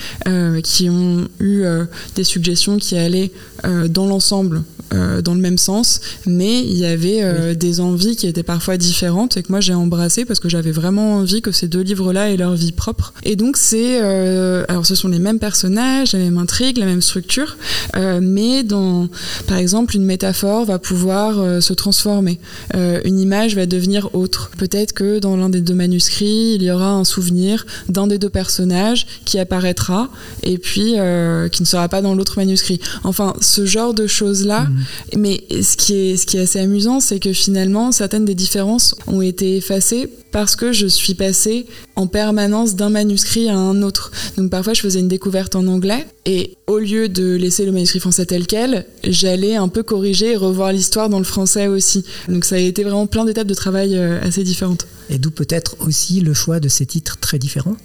qui 0.63 0.89
ont 0.89 1.27
eu 1.39 1.63
des 2.15 2.23
suggestions 2.23 2.77
qui 2.77 2.97
allaient 2.97 3.31
dans 3.89 4.05
l'ensemble 4.05 4.63
dans 4.91 5.35
le 5.35 5.39
même 5.39 5.59
sens, 5.59 6.01
mais 6.25 6.61
il 6.63 6.77
y 6.77 6.85
avait 6.85 7.23
oui. 7.23 7.55
des 7.55 7.79
envies 7.79 8.15
qui 8.15 8.25
étaient 8.25 8.41
parfois 8.41 8.77
différentes 8.77 9.37
et 9.37 9.43
que 9.43 9.51
moi 9.51 9.61
j'ai 9.61 9.75
embrassé 9.75 10.08
parce 10.25 10.39
que 10.39 10.49
j'avais 10.49 10.71
vraiment 10.71 11.15
envie 11.15 11.41
que 11.41 11.51
ces 11.51 11.67
deux 11.67 11.81
livres-là 11.81 12.31
aient 12.31 12.37
leur 12.37 12.55
vie 12.55 12.71
propre. 12.71 13.13
Et 13.23 13.35
donc 13.35 13.57
c'est, 13.57 14.01
euh, 14.01 14.65
alors 14.67 14.85
ce 14.85 14.95
sont 14.95 15.07
les 15.07 15.19
mêmes 15.19 15.39
personnages, 15.39 16.13
la 16.13 16.19
même 16.19 16.37
intrigue, 16.37 16.77
la 16.77 16.85
même 16.85 17.01
structure, 17.01 17.57
euh, 17.95 18.19
mais 18.21 18.63
dans, 18.63 19.07
par 19.47 19.57
exemple, 19.57 19.95
une 19.95 20.05
métaphore 20.05 20.65
va 20.65 20.79
pouvoir 20.79 21.39
euh, 21.39 21.61
se 21.61 21.73
transformer, 21.73 22.39
une 22.73 23.19
image 23.19 23.55
va 23.55 23.65
devenir 23.65 24.13
autre. 24.15 24.51
Peut-être 24.57 24.93
que 24.93 25.19
dans 25.19 25.35
l'un 25.37 25.49
des 25.49 25.61
deux 25.61 25.73
manuscrits, 25.73 26.55
il 26.55 26.63
y 26.63 26.71
aura 26.71 26.91
un 26.91 27.03
souvenir 27.03 27.65
d'un 27.87 28.07
des 28.07 28.17
deux 28.17 28.29
personnages 28.29 29.05
qui 29.25 29.39
apparaîtra 29.39 30.09
et 30.43 30.57
puis 30.57 30.95
qui 31.51 31.61
ne 31.61 31.67
sera 31.67 31.87
pas 31.89 32.01
dans 32.01 32.15
l'autre 32.15 32.37
manuscrit. 32.37 32.79
Enfin, 33.03 33.33
ce 33.41 33.65
genre 33.65 33.93
de 33.93 34.07
choses-là. 34.07 34.61
Mmh. 34.61 35.17
Mais 35.17 35.43
ce 35.61 35.77
qui 35.77 35.93
est, 35.93 36.17
ce 36.17 36.25
qui 36.25 36.37
est 36.37 36.41
assez 36.41 36.59
amusant, 36.59 36.99
c'est 36.99 37.19
que 37.19 37.33
finalement, 37.33 37.91
certaines 37.91 38.25
des 38.25 38.35
différences 38.35 38.95
ont 39.07 39.21
été 39.21 39.57
effacées 39.57 39.98
parce 40.31 40.55
que 40.55 40.71
je 40.71 40.87
suis 40.87 41.13
passée 41.13 41.65
en 41.95 42.07
permanence 42.07 42.75
d'un 42.75 42.89
manuscrit 42.89 43.49
à 43.49 43.57
un 43.57 43.81
autre. 43.81 44.11
Donc 44.37 44.49
parfois, 44.49 44.73
je 44.73 44.81
faisais 44.81 44.99
une 44.99 45.07
découverte 45.07 45.55
en 45.55 45.67
anglais 45.67 46.05
et 46.25 46.57
au 46.67 46.77
lieu 46.77 47.09
de 47.09 47.35
laisser 47.35 47.65
le 47.65 47.71
manuscrit 47.71 47.99
français 47.99 48.25
tel 48.25 48.45
quel, 48.45 48.85
j'allais 49.03 49.55
un 49.55 49.67
peu 49.67 49.83
corriger 49.83 50.31
et 50.31 50.35
revoir 50.35 50.71
l'histoire 50.71 51.09
dans 51.09 51.19
le 51.19 51.25
français 51.25 51.67
aussi. 51.67 52.05
Donc 52.27 52.45
ça 52.45 52.55
a 52.55 52.59
été 52.59 52.83
vraiment 52.83 53.07
plein 53.07 53.25
d'étapes 53.25 53.47
de 53.47 53.53
travail 53.53 53.97
euh, 53.97 54.21
assez 54.21 54.43
différentes. 54.43 54.87
Et 55.09 55.17
d'où 55.17 55.31
peut-être 55.31 55.75
aussi 55.79 56.21
le 56.21 56.33
choix 56.33 56.59
de 56.59 56.69
ces 56.69 56.85
titres 56.85 57.17
très 57.17 57.39
différents 57.39 57.77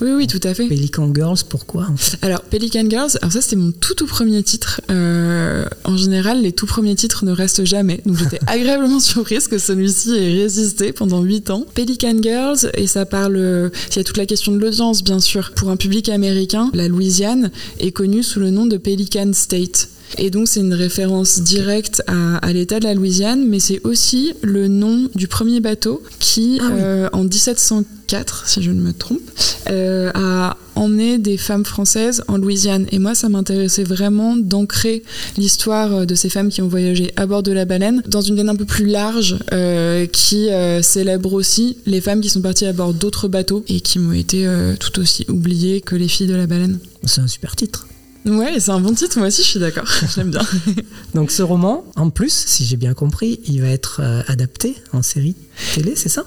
oui, 0.00 0.10
oui, 0.12 0.26
tout 0.26 0.40
à 0.42 0.54
fait. 0.54 0.66
Pelican 0.66 1.12
Girls, 1.14 1.38
pourquoi 1.48 1.86
Alors, 2.22 2.42
Pelican 2.42 2.88
Girls, 2.88 3.10
alors 3.20 3.32
ça 3.32 3.40
c'était 3.40 3.56
mon 3.56 3.72
tout 3.72 3.94
tout 3.94 4.06
premier 4.06 4.42
titre. 4.42 4.80
Euh, 4.90 5.66
en 5.84 5.96
général, 5.96 6.42
les 6.42 6.52
tout 6.52 6.66
premiers 6.66 6.94
titres 6.94 7.24
ne 7.24 7.32
restent 7.32 7.64
jamais. 7.64 8.00
Donc 8.06 8.16
j'étais 8.18 8.40
agréablement 8.46 9.00
surprise 9.00 9.48
que 9.48 9.58
celui-ci 9.58 10.14
ait 10.14 10.42
résisté 10.42 10.92
pendant 10.92 11.22
8 11.22 11.50
ans. 11.50 11.64
Pelican 11.74 12.16
Girls, 12.22 12.70
et 12.74 12.86
ça 12.86 13.06
parle. 13.06 13.36
Euh, 13.36 13.70
il 13.90 13.96
y 13.96 14.00
a 14.00 14.04
toute 14.04 14.16
la 14.16 14.26
question 14.26 14.52
de 14.52 14.58
l'audience, 14.58 15.02
bien 15.02 15.20
sûr. 15.20 15.52
Pour 15.56 15.70
un 15.70 15.76
public 15.76 16.08
américain, 16.08 16.70
la 16.74 16.88
Louisiane 16.88 17.50
est 17.78 17.92
connue 17.92 18.22
sous 18.22 18.40
le 18.40 18.50
nom 18.50 18.66
de 18.66 18.76
Pelican 18.76 19.30
State. 19.32 19.88
Et 20.18 20.30
donc 20.30 20.48
c'est 20.48 20.60
une 20.60 20.74
référence 20.74 21.40
directe 21.40 22.02
à, 22.06 22.52
l'état 22.52 22.78
de 22.78 22.84
la 22.84 22.94
Louisiane, 22.94 23.46
mais 23.46 23.58
c'est 23.58 23.80
aussi 23.84 24.34
le 24.42 24.68
nom 24.68 25.08
du 25.14 25.28
premier 25.28 25.60
bateau 25.60 26.02
qui, 26.20 26.58
ah 26.60 26.70
euh, 26.70 27.08
en 27.12 27.24
1715, 27.24 27.84
4, 28.06 28.48
si 28.48 28.62
je 28.62 28.70
ne 28.70 28.80
me 28.80 28.92
trompe, 28.92 29.20
euh, 29.68 30.10
à 30.14 30.56
emmener 30.76 31.18
des 31.18 31.36
femmes 31.36 31.64
françaises 31.64 32.22
en 32.28 32.36
Louisiane. 32.36 32.86
Et 32.92 32.98
moi, 32.98 33.14
ça 33.14 33.28
m'intéressait 33.28 33.82
vraiment 33.82 34.36
d'ancrer 34.36 35.02
l'histoire 35.36 35.94
euh, 35.94 36.04
de 36.04 36.14
ces 36.14 36.28
femmes 36.28 36.50
qui 36.50 36.62
ont 36.62 36.68
voyagé 36.68 37.12
à 37.16 37.26
bord 37.26 37.42
de 37.42 37.52
la 37.52 37.64
baleine 37.64 38.02
dans 38.06 38.20
une 38.20 38.36
veine 38.36 38.48
un 38.48 38.56
peu 38.56 38.64
plus 38.64 38.86
large 38.86 39.36
euh, 39.52 40.06
qui 40.06 40.50
euh, 40.50 40.82
célèbre 40.82 41.32
aussi 41.32 41.78
les 41.86 42.00
femmes 42.00 42.20
qui 42.20 42.28
sont 42.28 42.42
parties 42.42 42.66
à 42.66 42.72
bord 42.72 42.94
d'autres 42.94 43.28
bateaux 43.28 43.64
et 43.68 43.80
qui 43.80 43.98
m'ont 43.98 44.12
été 44.12 44.46
tout 44.78 45.00
aussi 45.00 45.24
oubliées 45.28 45.80
que 45.80 45.96
les 45.96 46.08
filles 46.08 46.26
de 46.26 46.34
la 46.34 46.46
baleine. 46.46 46.78
C'est 47.04 47.20
un 47.20 47.26
super 47.26 47.56
titre. 47.56 47.86
Ouais, 48.26 48.58
c'est 48.58 48.70
un 48.70 48.80
bon 48.80 48.92
titre, 48.92 49.18
moi 49.18 49.28
aussi 49.28 49.42
je 49.42 49.48
suis 49.48 49.60
d'accord, 49.60 49.88
j'aime 50.14 50.30
bien. 50.30 50.42
Donc 51.14 51.30
ce 51.30 51.42
roman, 51.42 51.84
en 51.94 52.10
plus, 52.10 52.32
si 52.32 52.64
j'ai 52.64 52.76
bien 52.76 52.92
compris, 52.92 53.40
il 53.46 53.62
va 53.62 53.68
être 53.68 54.02
adapté 54.26 54.74
en 54.92 55.02
série 55.02 55.36
télé, 55.74 55.94
c'est 55.96 56.08
ça? 56.08 56.26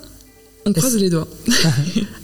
On 0.70 0.74
croise 0.80 0.96
les 0.98 1.10
doigts. 1.10 1.28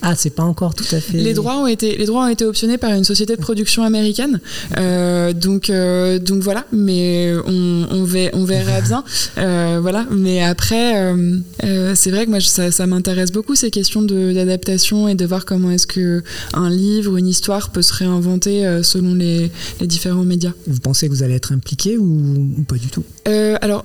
Ah, 0.08 0.14
c'est 0.14 0.30
pas 0.30 0.44
encore 0.44 0.72
tout 0.76 0.84
à 0.92 1.00
fait. 1.00 1.18
Les 1.18 1.34
droits 1.34 1.56
ont 1.56 1.66
été, 1.66 1.96
les 1.96 2.06
droits 2.06 2.26
ont 2.26 2.28
été 2.28 2.44
optionnés 2.44 2.78
par 2.78 2.92
une 2.92 3.02
société 3.02 3.34
de 3.34 3.40
production 3.40 3.82
américaine. 3.82 4.40
Euh, 4.78 5.32
donc, 5.32 5.68
euh, 5.68 6.20
donc 6.20 6.42
voilà, 6.44 6.64
mais 6.70 7.32
on, 7.44 7.86
on, 7.90 8.04
ver- 8.04 8.30
on 8.32 8.44
verra 8.44 8.80
bien. 8.82 9.02
Euh, 9.38 9.78
voilà, 9.82 10.06
mais 10.10 10.42
après, 10.42 11.12
c'est 11.94 12.10
vrai 12.10 12.24
que 12.24 12.30
moi, 12.30 12.40
ça, 12.40 12.70
ça 12.70 12.86
m'intéresse 12.86 13.32
beaucoup 13.32 13.54
ces 13.54 13.70
questions 13.70 14.02
d'adaptation 14.02 15.08
et 15.08 15.14
de 15.14 15.26
voir 15.26 15.44
comment 15.44 15.70
est-ce 15.70 15.86
que 15.86 16.22
un 16.54 16.70
livre 16.70 17.12
ou 17.12 17.18
une 17.18 17.26
histoire 17.28 17.70
peut 17.70 17.82
se 17.82 17.92
réinventer 17.92 18.80
selon 18.82 19.14
les, 19.14 19.50
les 19.80 19.86
différents 19.86 20.24
médias. 20.24 20.52
Vous 20.66 20.78
pensez 20.80 21.08
que 21.08 21.12
vous 21.12 21.22
allez 21.22 21.34
être 21.34 21.52
impliqué 21.52 21.98
ou, 21.98 22.48
ou 22.58 22.62
pas 22.62 22.76
du 22.76 22.88
tout? 22.88 23.04
Alors, 23.60 23.84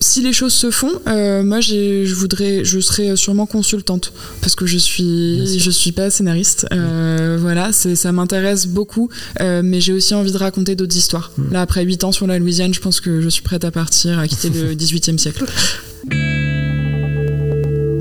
si 0.00 0.22
les 0.22 0.32
choses 0.32 0.54
se 0.54 0.70
font, 0.70 0.90
euh, 1.06 1.42
moi, 1.42 1.60
j'ai- 1.60 2.06
je 2.06 2.14
voudrais, 2.14 2.64
je 2.64 2.80
serai 2.80 3.14
sûrement 3.16 3.44
consultante 3.46 4.12
parce 4.40 4.54
que 4.54 4.64
je 4.66 4.78
suis, 4.78 5.58
je 5.58 5.70
suis 5.70 5.92
pas 5.92 6.08
scénariste. 6.10 6.66
Euh, 6.72 7.36
Voilà, 7.40 7.72
c'est, 7.72 7.94
ça 7.96 8.10
m'intéresse 8.12 8.66
beaucoup, 8.66 9.08
euh, 9.40 9.60
mais 9.62 9.80
j'ai 9.80 9.92
aussi 9.92 10.14
envie 10.14 10.32
de 10.32 10.38
raconter 10.38 10.74
d'autres 10.74 10.96
histoires. 10.96 11.30
Mm. 11.36 11.52
Là, 11.52 11.60
après 11.60 11.84
8 11.84 12.04
ans 12.04 12.12
sur 12.12 12.26
la 12.26 12.38
Louisiane, 12.38 12.72
je 12.72 12.80
pense 12.80 13.00
que 13.00 13.20
je 13.20 13.28
suis 13.28 13.42
prête 13.42 13.64
à 13.64 13.70
partir, 13.70 14.18
à 14.18 14.26
quitter 14.26 14.48
le 14.50 14.74
18e 14.76 15.18
siècle. 15.18 15.44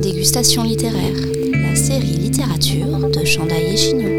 Dégustation 0.01 0.63
littéraire, 0.63 1.13
la 1.53 1.75
série 1.75 2.15
littérature 2.17 3.09
de 3.09 3.25
Chandail 3.25 3.73
et 3.73 3.77
Chignon. 3.77 4.09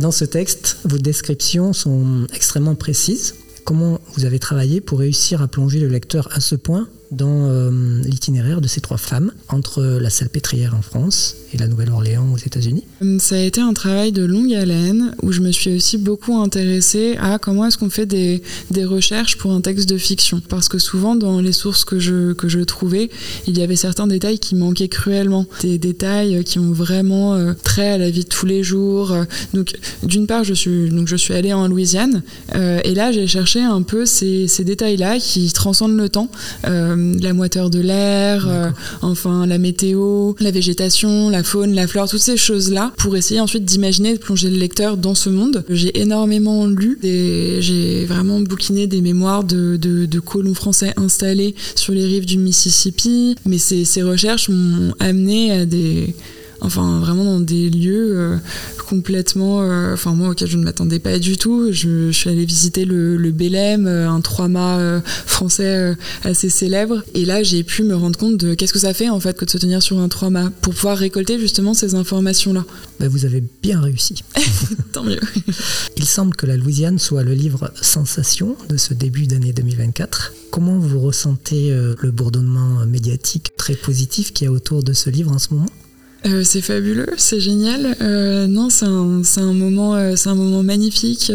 Dans 0.00 0.12
ce 0.12 0.24
texte, 0.24 0.78
vos 0.84 0.98
descriptions 0.98 1.72
sont 1.72 2.26
extrêmement 2.34 2.74
précises. 2.74 3.34
Comment 3.64 3.98
vous 4.14 4.26
avez 4.26 4.38
travaillé 4.38 4.82
pour 4.82 4.98
réussir 4.98 5.40
à 5.40 5.48
plonger 5.48 5.80
le 5.80 5.88
lecteur 5.88 6.28
à 6.32 6.40
ce 6.40 6.54
point 6.54 6.86
dans 7.10 7.48
euh, 7.48 8.00
l'itinéraire 8.02 8.60
de 8.60 8.68
ces 8.68 8.82
trois 8.82 8.98
femmes 8.98 9.32
entre 9.48 9.82
la 9.82 10.10
Salpêtrière 10.10 10.74
en 10.74 10.82
France 10.82 11.36
et 11.54 11.58
la 11.58 11.68
Nouvelle-Orléans 11.68 12.26
aux 12.32 12.36
États-Unis 12.38 12.84
Hum, 13.00 13.18
Ça 13.18 13.36
a 13.36 13.38
été 13.38 13.60
un 13.60 13.72
travail 13.72 14.12
de 14.12 14.24
longue 14.24 14.52
haleine 14.52 15.14
où 15.22 15.32
je 15.32 15.40
me 15.40 15.52
suis 15.52 15.76
aussi 15.76 15.98
beaucoup 15.98 16.36
intéressée 16.36 17.16
à 17.20 17.38
comment 17.38 17.66
est-ce 17.66 17.78
qu'on 17.78 17.90
fait 17.90 18.06
des, 18.06 18.42
des 18.70 18.84
recherches 18.84 19.36
pour 19.38 19.52
un 19.52 19.60
texte 19.60 19.88
de 19.88 19.96
fiction. 19.98 20.40
Parce 20.48 20.68
que 20.68 20.78
souvent, 20.78 21.14
dans 21.16 21.40
les 21.40 21.52
sources 21.52 21.84
que 21.84 21.98
je, 21.98 22.32
que 22.32 22.48
je 22.48 22.60
trouvais, 22.60 23.10
il 23.46 23.56
y 23.58 23.62
avait 23.62 23.76
certains 23.76 24.06
détails 24.06 24.38
qui 24.38 24.54
manquaient 24.54 24.88
cruellement. 24.88 25.46
Des 25.62 25.78
détails 25.78 26.44
qui 26.44 26.58
ont 26.58 26.72
vraiment 26.72 27.34
euh, 27.34 27.52
trait 27.62 27.90
à 27.90 27.98
la 27.98 28.10
vie 28.10 28.24
de 28.24 28.28
tous 28.28 28.46
les 28.46 28.62
jours. 28.62 29.12
Euh, 29.12 29.24
Donc, 29.52 29.74
d'une 30.02 30.26
part, 30.26 30.44
je 30.44 30.54
suis, 30.54 30.90
donc, 30.90 31.08
je 31.08 31.16
suis 31.16 31.34
allée 31.34 31.52
en 31.52 31.68
Louisiane 31.68 32.22
euh, 32.54 32.80
et 32.84 32.94
là, 32.94 33.12
j'ai 33.12 33.26
cherché 33.26 33.60
un 33.60 33.82
peu 33.82 34.06
ces, 34.06 34.48
ces 34.48 34.64
détails-là 34.64 35.18
qui 35.18 35.52
transcendent 35.52 35.96
le 35.96 36.08
temps. 36.08 36.30
Euh, 36.66 37.14
la 37.20 37.32
moiteur 37.32 37.70
de 37.70 37.80
l'air, 37.80 38.46
euh, 38.48 38.70
enfin 39.02 39.46
la 39.46 39.58
météo, 39.58 40.34
la 40.40 40.50
végétation, 40.50 41.30
la 41.30 41.42
la 41.66 41.86
flore, 41.86 42.08
toutes 42.08 42.20
ces 42.20 42.36
choses-là, 42.36 42.92
pour 42.98 43.16
essayer 43.16 43.40
ensuite 43.40 43.64
d'imaginer, 43.64 44.14
de 44.14 44.18
plonger 44.18 44.50
le 44.50 44.56
lecteur 44.56 44.96
dans 44.96 45.14
ce 45.14 45.30
monde. 45.30 45.64
J'ai 45.68 46.00
énormément 46.00 46.66
lu, 46.66 46.98
j'ai 47.02 48.04
vraiment 48.06 48.40
bouquiné 48.40 48.86
des 48.86 49.00
mémoires 49.00 49.44
de, 49.44 50.20
colons 50.20 50.54
français 50.54 50.92
installés 50.96 51.54
sur 51.74 51.92
les 51.92 52.04
rives 52.04 52.26
du 52.26 52.38
Mississippi, 52.38 53.36
mais 53.46 53.58
ces 53.58 54.02
recherches 54.02 54.48
m'ont 54.48 54.94
amené 55.00 55.52
à 55.52 55.66
des... 55.66 56.14
Enfin, 56.60 57.00
vraiment 57.00 57.24
dans 57.24 57.40
des 57.40 57.68
lieux 57.70 58.16
euh, 58.16 58.36
complètement. 58.88 59.62
euh, 59.62 59.94
enfin, 59.94 60.12
moi, 60.12 60.30
auquel 60.30 60.48
je 60.48 60.56
ne 60.56 60.64
m'attendais 60.64 60.98
pas 60.98 61.18
du 61.18 61.36
tout. 61.36 61.68
Je, 61.72 62.10
je 62.10 62.12
suis 62.12 62.30
allée 62.30 62.44
visiter 62.44 62.84
le, 62.84 63.16
le 63.16 63.30
Bélem, 63.32 63.86
euh, 63.86 64.08
un 64.08 64.20
trois-mâts 64.20 64.78
euh, 64.78 65.00
français 65.04 65.94
assez 66.22 66.48
célèbre. 66.48 67.02
Et 67.14 67.24
là, 67.24 67.42
j'ai 67.42 67.64
pu 67.64 67.82
me 67.82 67.94
rendre 67.94 68.18
compte 68.18 68.36
de 68.38 68.54
qu'est-ce 68.54 68.72
que 68.72 68.78
ça 68.78 68.94
fait, 68.94 69.08
en 69.08 69.20
fait, 69.20 69.36
que 69.36 69.44
de 69.44 69.50
se 69.50 69.58
tenir 69.58 69.82
sur 69.82 69.98
un 69.98 70.08
trois-mâts 70.08 70.50
pour 70.62 70.74
pouvoir 70.74 70.96
récolter 70.98 71.38
justement 71.38 71.74
ces 71.74 71.94
informations-là. 71.94 72.64
Ben, 73.00 73.08
Vous 73.08 73.24
avez 73.24 73.42
bien 73.62 73.80
réussi. 73.80 74.22
Tant 74.92 75.04
mieux. 75.04 75.20
Il 75.96 76.04
semble 76.04 76.34
que 76.36 76.46
la 76.46 76.56
Louisiane 76.56 76.98
soit 76.98 77.24
le 77.24 77.34
livre 77.34 77.72
sensation 77.80 78.56
de 78.68 78.76
ce 78.76 78.94
début 78.94 79.26
d'année 79.26 79.52
2024. 79.52 80.32
Comment 80.50 80.78
vous 80.78 81.00
ressentez 81.00 81.70
le 81.70 82.10
bourdonnement 82.10 82.86
médiatique 82.86 83.50
très 83.56 83.74
positif 83.74 84.32
qu'il 84.32 84.44
y 84.46 84.48
a 84.48 84.52
autour 84.52 84.82
de 84.84 84.92
ce 84.92 85.10
livre 85.10 85.32
en 85.32 85.38
ce 85.38 85.52
moment? 85.52 85.66
Euh, 86.26 86.42
c'est 86.42 86.62
fabuleux, 86.62 87.06
c'est 87.18 87.40
génial. 87.40 87.96
Euh, 88.00 88.46
non, 88.46 88.70
c'est 88.70 88.86
un, 88.86 89.52
moment, 89.52 89.94
euh, 89.94 90.16
c'est 90.16 90.30
un 90.30 90.34
moment 90.34 90.62
magnifique. 90.62 91.30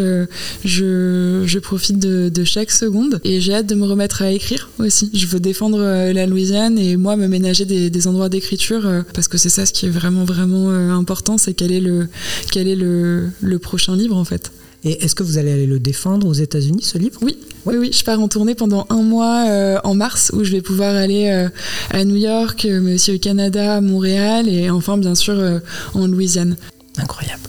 Je, 0.65 1.59
profite 1.59 1.99
de, 1.99 2.43
chaque 2.43 2.71
seconde 2.71 3.19
et 3.23 3.41
j'ai 3.41 3.53
hâte 3.53 3.67
de 3.67 3.75
me 3.75 3.85
remettre 3.85 4.21
à 4.21 4.31
écrire 4.31 4.69
aussi. 4.79 5.11
Je 5.13 5.27
veux 5.27 5.39
défendre 5.39 5.79
la 6.11 6.25
Louisiane 6.25 6.79
et 6.79 6.97
moi 6.97 7.15
me 7.15 7.27
ménager 7.27 7.65
des, 7.65 8.07
endroits 8.07 8.29
d'écriture 8.29 8.89
parce 9.13 9.27
que 9.27 9.37
c'est 9.37 9.49
ça 9.49 9.65
ce 9.65 9.73
qui 9.73 9.85
est 9.85 9.89
vraiment 9.89 10.23
vraiment 10.23 10.69
important, 10.69 11.37
c'est 11.37 11.53
quel 11.53 11.71
est 11.71 11.81
le 11.81 12.07
quel 12.51 12.67
est 12.67 12.75
le 12.75 13.59
prochain 13.59 13.95
livre 13.95 14.15
en 14.15 14.23
fait. 14.23 14.51
Et 14.83 15.03
est-ce 15.03 15.13
que 15.15 15.23
vous 15.23 15.37
allez 15.37 15.51
aller 15.51 15.67
le 15.67 15.79
défendre 15.79 16.27
aux 16.27 16.33
États-Unis, 16.33 16.83
ce 16.83 16.97
livre? 16.97 17.19
Oui, 17.21 17.37
oui, 17.65 17.75
oui, 17.77 17.91
je 17.91 18.03
pars 18.03 18.19
en 18.19 18.29
tournée 18.29 18.55
pendant 18.55 18.87
un 18.89 19.01
mois 19.01 19.45
euh, 19.47 19.77
en 19.83 19.93
mars 19.93 20.31
où 20.33 20.43
je 20.43 20.51
vais 20.51 20.61
pouvoir 20.61 20.95
aller 20.95 21.27
euh, 21.27 21.49
à 21.91 22.05
New 22.05 22.15
York, 22.15 22.65
euh, 22.65 22.79
mais 22.81 22.95
aussi 22.95 23.13
au 23.13 23.19
Canada, 23.19 23.75
à 23.75 23.81
Montréal 23.81 24.47
et 24.47 24.69
enfin 24.69 24.97
bien 24.97 25.15
sûr 25.15 25.33
euh, 25.33 25.59
en 25.93 26.07
Louisiane. 26.07 26.55
Incroyable. 26.97 27.41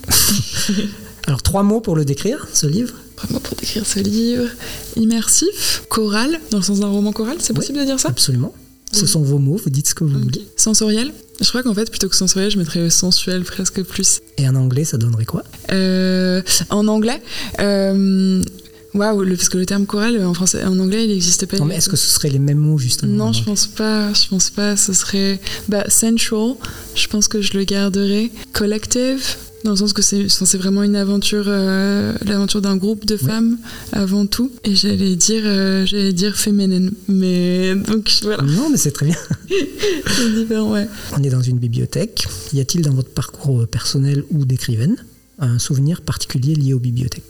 Alors, 1.26 1.42
trois 1.42 1.62
mots 1.62 1.80
pour 1.80 1.94
le 1.94 2.04
décrire, 2.04 2.48
ce 2.52 2.66
livre? 2.66 2.94
Vraiment 3.16 3.38
pour 3.38 3.56
décrire 3.56 3.86
ce 3.86 4.00
livre. 4.00 4.48
Immersif, 4.96 5.84
choral, 5.88 6.40
dans 6.50 6.58
le 6.58 6.64
sens 6.64 6.80
d'un 6.80 6.88
roman 6.88 7.12
choral, 7.12 7.36
c'est 7.38 7.52
possible 7.52 7.78
de 7.78 7.84
dire 7.84 8.00
ça? 8.00 8.08
Absolument. 8.08 8.52
Ce 8.92 9.06
sont 9.06 9.22
vos 9.22 9.38
mots, 9.38 9.56
vous 9.62 9.70
dites 9.70 9.88
ce 9.88 9.94
que 9.94 10.04
vous 10.04 10.16
Ok. 10.16 10.22
voulez. 10.24 10.46
Sensoriel? 10.56 11.12
Je 11.40 11.48
crois 11.48 11.62
qu'en 11.62 11.74
fait, 11.74 11.88
plutôt 11.90 12.08
que 12.08 12.16
sensoriel, 12.16 12.50
je 12.50 12.58
mettrais 12.58 12.90
sensuel 12.90 13.44
presque 13.44 13.82
plus. 13.82 14.20
Et 14.36 14.48
en 14.48 14.54
anglais, 14.56 14.84
ça 14.84 14.98
donnerait 14.98 15.24
quoi? 15.24 15.44
Euh, 15.72 16.42
en 16.68 16.86
anglais, 16.88 17.22
euh, 17.60 18.42
waouh, 18.92 19.22
le- 19.22 19.36
parce 19.36 19.48
que 19.48 19.56
le 19.56 19.64
terme 19.64 19.86
choral 19.86 20.22
en 20.24 20.34
français, 20.34 20.64
en 20.64 20.78
anglais, 20.78 21.04
il 21.04 21.10
n'existe 21.10 21.46
pas. 21.46 21.56
Non, 21.58 21.64
mais 21.64 21.76
est-ce 21.76 21.88
que 21.88 21.96
ce 21.96 22.08
seraient 22.08 22.28
les 22.30 22.38
mêmes 22.40 22.58
mots, 22.58 22.78
justement 22.78 23.26
Non, 23.26 23.32
je 23.32 23.42
pense 23.44 23.66
pas. 23.68 24.12
Je 24.12 24.28
pense 24.28 24.50
pas. 24.50 24.76
Ce 24.76 24.92
serait 24.92 25.40
bah, 25.68 25.84
sensual. 25.88 26.56
Je 26.94 27.06
pense 27.06 27.28
que 27.28 27.40
je 27.40 27.54
le 27.56 27.64
garderai. 27.64 28.30
Collective? 28.52 29.24
Dans 29.64 29.72
le 29.72 29.76
sens 29.76 29.92
que 29.92 30.00
c'est 30.00 30.56
vraiment 30.56 30.82
une 30.82 30.96
aventure, 30.96 31.44
euh, 31.46 32.14
l'aventure 32.24 32.62
d'un 32.62 32.76
groupe 32.76 33.04
de 33.04 33.16
femmes 33.16 33.58
avant 33.92 34.24
tout. 34.24 34.50
Et 34.64 34.74
j'allais 34.74 35.16
dire, 35.16 35.42
euh, 35.44 35.84
j'allais 35.84 36.14
dire 36.14 36.36
féminine. 36.36 36.92
Mais 37.08 37.74
donc 37.74 38.10
voilà, 38.22 38.42
Non, 38.42 38.70
mais 38.70 38.78
c'est 38.78 38.92
très 38.92 39.06
bien. 39.06 39.16
c'est 40.06 40.34
différent, 40.34 40.72
ouais. 40.72 40.88
On 41.16 41.22
est 41.22 41.28
dans 41.28 41.42
une 41.42 41.58
bibliothèque. 41.58 42.26
Y 42.54 42.60
a-t-il 42.60 42.82
dans 42.82 42.94
votre 42.94 43.10
parcours 43.10 43.66
personnel 43.66 44.24
ou 44.30 44.46
d'écrivaine 44.46 44.96
un 45.38 45.58
souvenir 45.58 46.00
particulier 46.00 46.54
lié 46.54 46.72
aux 46.72 46.78
bibliothèques? 46.78 47.24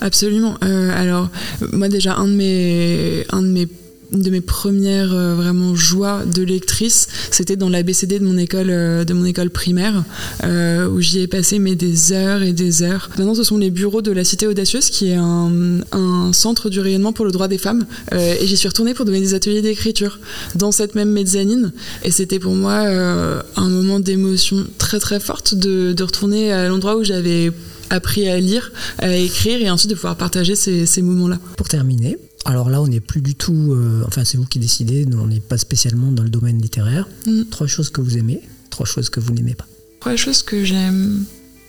Absolument. 0.00 0.56
Euh, 0.62 0.90
alors, 0.94 1.28
moi 1.72 1.88
déjà, 1.88 2.16
un 2.16 2.26
de 2.26 2.32
mes, 2.32 3.24
un 3.30 3.42
de 3.42 3.48
mes, 3.48 3.68
une 4.12 4.22
de 4.22 4.30
mes 4.30 4.40
premières 4.40 5.12
euh, 5.12 5.34
vraiment 5.34 5.74
joies 5.74 6.24
de 6.24 6.42
lectrice, 6.42 7.08
c'était 7.30 7.56
dans 7.56 7.68
l'ABCD 7.68 8.18
de 8.18 8.24
mon 8.24 8.36
école, 8.38 8.70
euh, 8.70 9.04
de 9.04 9.14
mon 9.14 9.24
école 9.24 9.50
primaire, 9.50 10.04
euh, 10.44 10.88
où 10.88 11.00
j'y 11.00 11.20
ai 11.20 11.26
passé 11.26 11.58
mais 11.58 11.74
des 11.74 12.12
heures 12.12 12.42
et 12.42 12.52
des 12.52 12.82
heures. 12.82 13.08
Maintenant, 13.18 13.34
ce 13.34 13.44
sont 13.44 13.58
les 13.58 13.70
bureaux 13.70 14.02
de 14.02 14.10
la 14.10 14.24
Cité 14.24 14.46
Audacieuse, 14.46 14.90
qui 14.90 15.08
est 15.08 15.14
un, 15.16 15.80
un 15.92 16.32
centre 16.32 16.70
du 16.70 16.80
rayonnement 16.80 17.12
pour 17.12 17.24
le 17.24 17.32
droit 17.32 17.48
des 17.48 17.58
femmes, 17.58 17.86
euh, 18.12 18.34
et 18.40 18.46
j'y 18.46 18.56
suis 18.56 18.68
retournée 18.68 18.94
pour 18.94 19.04
donner 19.04 19.20
des 19.20 19.34
ateliers 19.34 19.62
d'écriture 19.62 20.18
dans 20.54 20.72
cette 20.72 20.94
même 20.94 21.10
mezzanine, 21.10 21.72
et 22.02 22.10
c'était 22.10 22.38
pour 22.38 22.54
moi 22.54 22.70
un 22.80 23.68
moment 23.68 24.00
d'émotion 24.00 24.66
très 24.78 24.98
très 24.98 25.20
forte 25.20 25.54
de, 25.54 25.92
de 25.92 26.02
retourner 26.02 26.52
à 26.52 26.68
l'endroit 26.68 26.96
où 26.96 27.04
j'avais 27.04 27.52
appris 27.90 28.28
à 28.28 28.38
lire, 28.40 28.72
à 28.98 29.14
écrire 29.14 29.60
et 29.60 29.70
ensuite 29.70 29.90
de 29.90 29.94
pouvoir 29.94 30.16
partager 30.16 30.54
ces, 30.54 30.86
ces 30.86 31.02
moments-là. 31.02 31.38
Pour 31.56 31.68
terminer, 31.68 32.16
alors 32.44 32.70
là, 32.70 32.80
on 32.80 32.86
n'est 32.88 33.00
plus 33.00 33.20
du 33.20 33.34
tout. 33.34 33.72
euh, 33.72 34.02
enfin, 34.06 34.24
c'est 34.24 34.36
vous 34.38 34.46
qui 34.46 34.58
décidez, 34.58 35.06
on 35.14 35.26
n'est 35.26 35.40
pas 35.40 35.58
spécialement 35.58 36.10
dans 36.12 36.22
le 36.22 36.30
domaine 36.30 36.60
littéraire. 36.60 37.06
Mm. 37.26 37.42
Trois 37.50 37.66
choses 37.66 37.90
que 37.90 38.00
vous 38.00 38.16
aimez, 38.16 38.40
trois 38.70 38.86
choses 38.86 39.10
que 39.10 39.20
vous 39.20 39.32
n'aimez 39.32 39.54
pas. 39.54 39.66
Trois 40.00 40.16
choses 40.16 40.42
que 40.42 40.64
j'aime. 40.64 41.24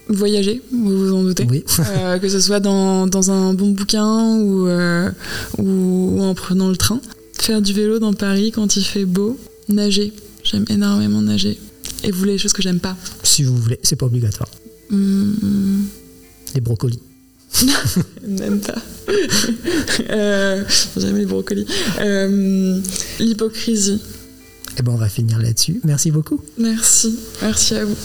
Voyager, 0.07 0.61
vous 0.71 0.97
vous 1.07 1.13
en 1.13 1.23
doutez. 1.23 1.45
Oui. 1.49 1.63
Euh, 1.97 2.19
que 2.19 2.27
ce 2.29 2.39
soit 2.39 2.59
dans, 2.59 3.05
dans 3.07 3.31
un 3.31 3.53
bon 3.53 3.71
bouquin 3.71 4.37
ou, 4.39 4.67
euh, 4.67 5.11
ou, 5.57 5.63
ou 6.17 6.21
en 6.21 6.33
prenant 6.33 6.69
le 6.69 6.75
train. 6.77 6.99
Faire 7.37 7.61
du 7.61 7.73
vélo 7.73 7.99
dans 7.99 8.13
Paris 8.13 8.51
quand 8.51 8.75
il 8.75 8.83
fait 8.83 9.05
beau. 9.05 9.37
Nager. 9.69 10.13
J'aime 10.43 10.65
énormément 10.69 11.21
nager. 11.21 11.59
Et 12.03 12.11
vous, 12.11 12.23
les 12.25 12.37
choses 12.37 12.53
que 12.53 12.61
j'aime 12.61 12.79
pas 12.79 12.95
Si 13.23 13.43
vous 13.43 13.55
voulez, 13.55 13.79
c'est 13.83 13.95
pas 13.95 14.05
obligatoire. 14.05 14.49
Hmm, 14.89 15.83
Les 16.55 16.61
brocolis. 16.61 16.99
Même 18.27 18.61
pas. 18.61 18.81
euh, 20.09 20.63
J'aime 20.97 21.17
les 21.17 21.25
brocolis. 21.25 21.65
Euh, 21.99 22.79
L'hypocrisie. 23.19 24.01
Eh 24.77 24.81
ben, 24.81 24.93
on 24.93 24.97
va 24.97 25.09
finir 25.09 25.39
là-dessus. 25.39 25.81
Merci 25.83 26.11
beaucoup. 26.11 26.41
Merci. 26.57 27.19
Merci 27.41 27.75
à 27.75 27.85
vous. 27.85 27.95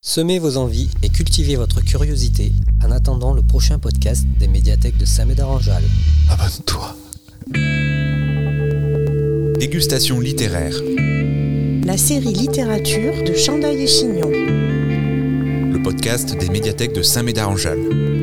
Semez 0.00 0.38
vos 0.38 0.56
envies 0.56 0.88
et 1.02 1.10
cultivez 1.10 1.56
votre 1.56 1.82
curiosité 1.82 2.52
en 2.82 2.90
attendant 2.90 3.34
le 3.34 3.42
prochain 3.42 3.78
podcast 3.78 4.24
des 4.38 4.48
médiathèques 4.48 4.96
de 4.96 5.04
Saint-Médard-en-Jalles. 5.04 5.84
Abonne-toi. 6.30 6.96
Dégustation 9.58 10.20
littéraire. 10.20 10.74
La 11.84 11.96
série 11.98 12.32
littérature 12.32 13.24
de 13.24 13.34
Chandail 13.34 13.82
et 13.82 13.86
Chignon. 13.86 14.30
Des 16.38 16.48
médiathèques 16.50 16.92
de 16.92 17.02
Saint-Médard-en-Jalles. 17.02 18.15